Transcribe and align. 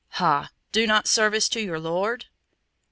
"Ha! 0.17 0.49
not 0.75 1.03
do 1.03 1.07
service 1.07 1.47
to 1.49 1.61
your 1.61 1.79
Lord?" 1.79 2.25